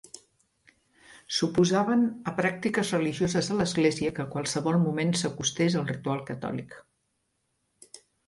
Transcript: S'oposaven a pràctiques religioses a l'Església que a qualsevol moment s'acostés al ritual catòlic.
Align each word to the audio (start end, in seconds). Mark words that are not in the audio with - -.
S'oposaven 1.39 2.05
a 2.31 2.33
pràctiques 2.39 2.93
religioses 2.95 3.49
a 3.51 3.57
l'Església 3.59 4.13
que 4.19 4.25
a 4.25 4.27
qualsevol 4.37 4.79
moment 4.87 5.13
s'acostés 5.21 5.77
al 5.83 5.87
ritual 5.93 6.25
catòlic. 6.33 6.75